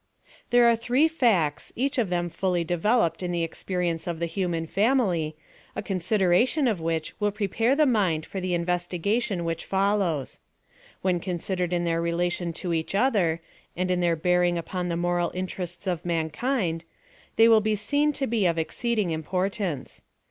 [0.49, 4.25] There are three facts, each of them fully devel oped in the experience of the
[4.25, 5.35] human family,
[5.75, 10.39] a con sideration of which will prepare the mind for the investigation which follows.
[11.03, 13.41] When considered in their relation to each other,
[13.77, 16.83] and in their beaiing upon the moral interests of mankind,
[17.35, 20.01] they will be seen to be of exceeding importance.